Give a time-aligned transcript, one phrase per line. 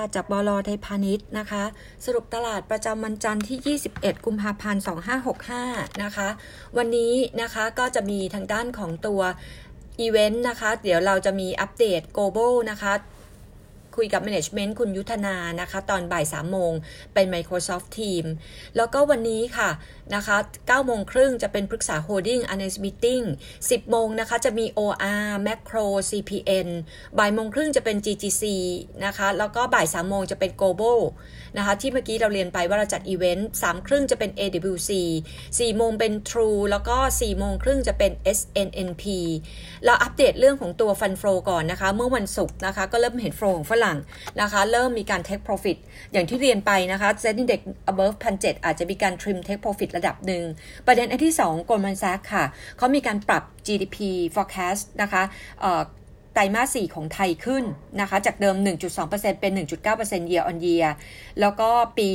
[0.00, 1.64] ค่ะจากบลไทยพาณิชย์นะคะ
[2.04, 4.82] สรุปตลาดประจำวันจันทร์ที่ 21 กุมภาพันธ์
[5.42, 6.28] 2565 นะคะ
[6.76, 9.20] วันนี้นะคะก็จะมีทางด้านของตัว
[10.00, 12.92] อีเวนต์นะคะ เดี๋ยวเราจะมีอัปเดตโกลบอลนะคะ
[14.00, 16.72] คุยกับ Management คุณยุทธนานะคะ ตอนบ่าย3โมง
[17.14, 18.24] เป็น Microsoft Team
[18.76, 19.70] แล้วก็วันนี้ค่ะ
[20.14, 23.24] นะคะ9โมงครึ่งจะเป็นปรึกษา Holding Analyst Meeting
[23.58, 26.68] 10 โมงนะคะ จะมี OR Macro CPN
[27.18, 28.44] บ่ายโมงครึ่งจะเป็น GGC
[29.04, 31.00] นะคะ แล้วก็บ่าย3โมงจะเป็น Global
[31.56, 34.90] นะคะ ที่เมื่อกี้เราเรียนไปว่าเราจัดอีเวนต์3ครึ่งจะเป็น AWC
[35.38, 39.04] 4โมงเป็น True แล้วก็4โมงครึ่งจะเป็น SNNP
[39.84, 43.96] เราอัปเดตเรื่องของตัวฟันโฟก่อนนะคะ เมื่อวันศุกร์นะคะ ก็เริ่มเห็นโฟของฝรั่งาง
[44.40, 45.78] นะคะ เริ่มมีการ take profit
[46.12, 50.44] อย่างที่เรียนไปนะคะ Z Index above 1,700 อาจจะมีการ trim take profit ระดับหนึ่ง
[50.86, 52.44] ประเด็นอันที่ 2 Goldman Sachs ค่ะ
[52.78, 53.96] เขามีการปรับ GDP
[54.34, 55.22] forecast นะคะ
[56.34, 57.64] ไตรมาส 4 ของไทยขึ้น
[58.00, 58.56] นะคะ จากเดิม
[58.98, 59.52] 1.2%เป็น
[59.92, 60.88] 1.9% year on year
[61.40, 61.68] แล้วก็
[61.98, 62.08] ปี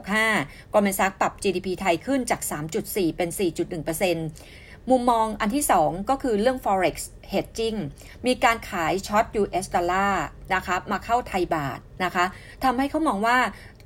[0.00, 2.40] 2565 Goldman Sachs ปรับ GDP ไทยขึ้นจาก
[2.78, 6.96] 3.4 เป็น 4.1% มุมมองอันที่ 2 ก็คือเรื่อง forex
[7.32, 7.78] hedging
[8.26, 12.24] มีการขายช็อต US ดอลลาร์นะคะมาเข้าไทยบาทนะคะ
[12.64, 13.36] ทำให้เขามองว่า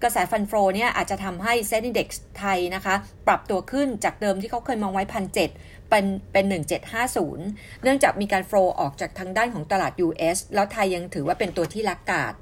[0.02, 2.94] กระแส fund flow เนี่ยอาจจะทำให้ SET Index ไทยนะคะ
[3.26, 6.44] ปรับตัวขึ้นจากเดิมที่เขาเคยมองไว้พันเเป็นเป็น
[7.14, 12.32] 1750 เนื่องจากมีการโฟออกจากทางด้านของตลาด US แล้วไทยยังถือว่าเป็นตัวที่ลักกาด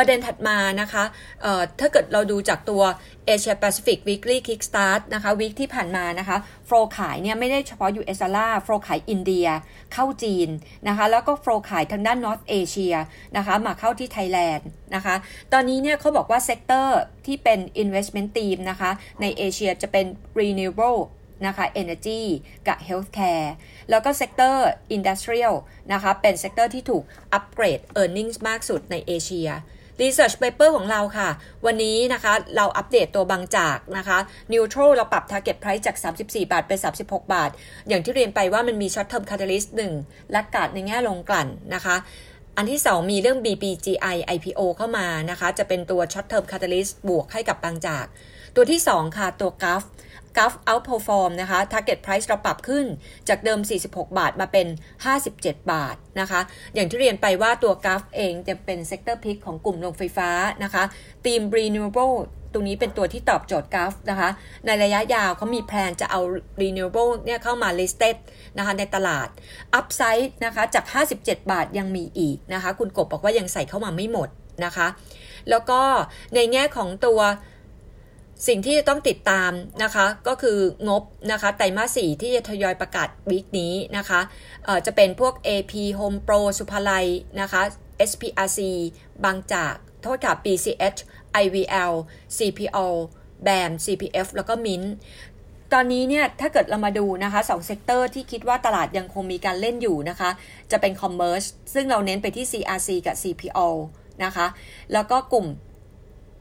[0.00, 1.04] ประเด็นถัดมานะคะ
[1.80, 2.82] ถ้าเกิดเราดูจากตัว
[3.28, 9.46] Asia Pacific Weekly Kickstart นะคะวีคที่ผ่านมานะคะโฟลขายเนี่ยไม่ได้เฉพาะ US ดอลลาร์โฟลขายอินเดีย
[9.92, 10.48] เข้าจีน
[10.88, 12.94] นะคะแล้วก็โฟลขายทางด้าน North Asia
[13.36, 15.14] นะคะมาเข้าที่ไทยแลนด์นะคะ
[15.52, 20.06] ตอนนี้เนี่ยเขาบอกว่าเซกเตอร์ที่เป็น investment team นะคะในเอเชียจะเป็น
[20.38, 21.00] renewable
[21.46, 22.20] นะคะ energy
[22.68, 23.48] กับ healthcare
[23.90, 25.54] แล้วก็ sector industrial
[25.92, 29.50] นะคะ เป็น sector ที่ถูกอัปเกรด earnings มากสุดในเอเชีย
[30.02, 31.28] Research Paper ของเราค่ะ
[31.66, 34.18] วันนี้นะคะเราอัปเดตตัวบางจากนะคะ
[34.52, 37.50] Neutral เราปรับ Target Price จาก 34 บาทเป็น 36 บาท
[37.88, 39.68] อย่างที่เรียนไปว่ามันมี Short Term Catalyst
[40.00, 41.96] 1และกาดในแง่ลงกลั่นนะคะ
[42.56, 48.06] อันที่ 2 มีเรื่อง BPGI IPO เข้ามานะคะ จะเป็นตัว Short Term Catalyst บวกให้กับบางจาก
[48.56, 49.82] ตัวที่ 2 ค่ะ ตัว g u f
[50.36, 52.86] กัฟ outperform นะคะ target price เราปรับขึ้น
[53.28, 54.66] จากเดิม 46 บาทมาเป็น
[55.18, 56.40] 57 บาทนะคะ
[56.74, 60.30] อย่างที่เรียนไปว่าตัวกัฟเองจะเป็น sector pick ของกลุ่มโรงไฟฟ้า
[60.64, 60.84] นะคะ
[61.24, 62.16] ทีม renewable
[62.52, 64.28] ตรงนี้เป็นตัวที่ตอบโจทย์กัฟนะคะ
[64.66, 66.20] ในระยะยาวเขามีแพลนจะเอา
[66.60, 68.16] renewable เนี่ยเข้ามา listed
[68.58, 69.28] นะคะในตลาด
[69.78, 70.84] upside นะคะจาก
[71.18, 74.28] 57 บาทยังมีอีกนะคะ คุณกบบอกว่ายังใส่เข้ามาไม่หมด
[74.64, 74.86] นะคะ
[75.50, 75.80] แล้วก็
[76.34, 77.20] ในแง่ของตัว
[78.48, 79.50] สิ่งที่จะต้องติดตาม
[79.84, 80.58] นะคะก็คือ
[80.88, 81.02] งบ
[81.32, 84.20] นะคะไตรมาสี่ที่จะทยอยประกาศวิกนี้นะคะ
[84.86, 87.06] จะเป็นพวก AP Home Pro สุภาลัย
[87.40, 87.62] นะคะ
[88.10, 88.60] SPRC
[89.24, 91.00] บางจาก โทษค่ะ BCH
[91.42, 91.92] IVL
[92.36, 92.86] CPO
[93.46, 94.82] BAM CPF แล้วก็มิน
[95.72, 100.30] ตอนนี้เนี่ยถ้าเกิดเรามาดูนะคะสอง sector ที่คิดว่าตลาดยังคงมีการเล่นอยู่นะคะ
[100.70, 103.68] จะเป็น Commerce ซึ่งเราเน้นไปที่ CRC กับ CPALL
[104.24, 104.46] นะคะ
[104.92, 105.46] แล้วก็กลุ่ม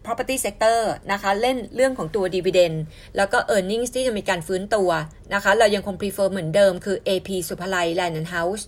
[0.09, 0.79] property sector
[1.11, 2.77] นะคะเล่นเรื่องของตัว dividend
[3.17, 4.89] แล้วก็ earnings ที่จะมีการฟื้นตัว
[5.33, 8.63] นะคะเรายังคง prefer เหมือนเดิมคือ AP ศุภาลัย Land and House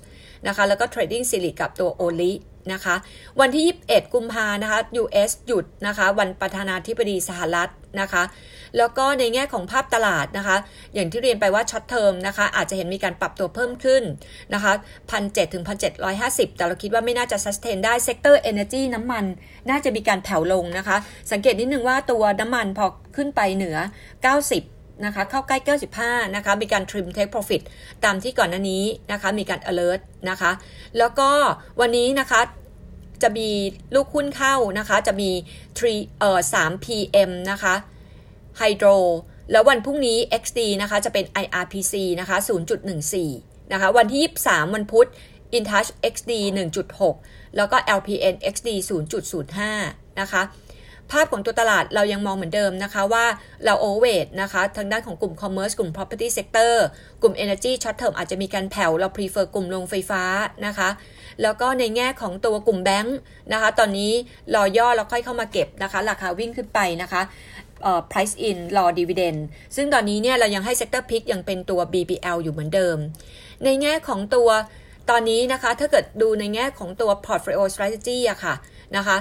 [0.47, 2.31] นะคะแล้วก็ trading SIRI กับตัว ORI
[2.73, 2.95] นะคะ
[3.39, 7.69] วันที่ 21 กุมภานะคะ US หยุดนะคะ วันประธานาธิบดีสหรัฐ
[8.01, 8.23] นะคะ
[8.77, 10.57] แล้วก็ในแง่ของภาพตลาดนะคะ
[10.93, 14.03] อย่างที่เรียนไปว่า short term นะคะ อาจจะเห็นมีการปรับตัวเพิ่มขึ้น
[14.53, 14.73] นะคะ
[15.09, 19.25] พันเถึงพันเแต่เราคิดว่าไม่น่าจะ sustain ได้ sector energy น้ำมัน
[19.69, 20.97] น่าจะมีการแผ่วลงนะคะ
[21.31, 22.85] สังเกตนิดนึงว่าตัวน้ำมันพอ
[23.15, 23.77] ขึ้นไปเหนือ
[24.31, 25.57] 90 นะคะเข้าใกล้
[25.97, 27.61] 95 นะคะมีการ trim take profit
[28.03, 30.51] ตามที่ก่อนหน้านี้นะคะมีการ alert นะคะ
[30.97, 31.29] แล้วก็
[31.79, 32.41] วันนี้นะคะ
[33.23, 33.49] จะมี
[33.95, 35.29] ลูกหุ้นเข้านะคะจะมี
[35.75, 37.75] 3เอ่อ3 PM นะคะ
[38.57, 38.87] ไฮโดร
[39.51, 42.37] แล้ววันพรุ่งนี้ XD นะคะจะเป็น IRPC นะคะ
[43.05, 45.07] 0.14 นะคะวันที่ 23 วันพุธ
[45.57, 46.31] InTouch XD
[46.93, 48.69] 1.6 แล้วก็ LPN XD
[49.43, 50.41] 0.05 นะคะ
[51.11, 53.25] ภาพของตัวตลาดเรายังมองเหมือนเดิมนะคะว่า
[53.65, 56.73] เราโอเวทนะคะทางด้านของกลุ่ม Commerce กลุ่ม Property Sector
[57.21, 60.23] กลุ่ม Energy Short Term อาจจะมีการแผ่วเรา prefer กลุ่มโรงไฟฟ้า
[60.65, 60.89] นะคะ
[61.41, 63.17] แล้วก็ในแง่ของตัวกลุ่มแบงค์
[63.53, 64.11] นะคะ ตอนนี้
[64.55, 67.21] รอย่อแล้วค่อยเข้ามาเก็บนะคะ ราคาวิ่งขึ้นไปนะคะ
[68.11, 69.39] price in รอ dividend
[69.75, 72.97] ซึ่งตอนนี้เนี่ยเรายังให้ sector pick ยังเป็นตัว BBL อยู่เหมือนเดิม
[73.63, 74.49] ในแง่ของตัว
[75.09, 78.53] ตอนนี้นะคะ ถ้าเกิดดูในแง่ของตัว portfolio strategy อะค่ะ
[78.97, 79.17] นะคะ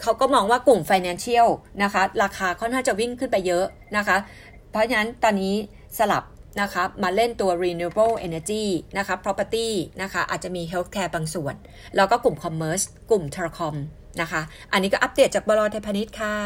[0.00, 1.48] เขาก็มองว่ากลุ่ม financial
[1.82, 3.64] นะคะ ราคาค่อนข้างจะวิ่งขึ้นไปเยอะ
[3.96, 4.16] นะคะ
[4.70, 5.54] เพราะฉะนั้นตอนนี้
[5.98, 6.24] สลับ
[6.60, 8.64] นะคะมาเล่นตัว renewable energy
[8.98, 9.68] นะคะ property
[10.02, 11.54] นะคะอาจจะมี healthcare บางส่วน
[11.96, 13.74] แล้วก็กลุ่ม commerce กลุ่ม telecom
[14.20, 14.42] นะคะ
[14.72, 16.36] อันนี้ก็อัปเดตจากบลเทพนิชค่ะ